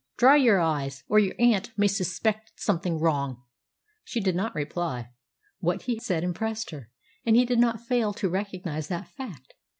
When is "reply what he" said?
4.55-5.99